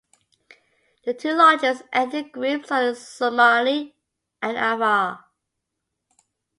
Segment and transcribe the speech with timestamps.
[1.05, 3.93] The two largest ethnic groups are the Somali
[4.41, 5.25] and the Afar.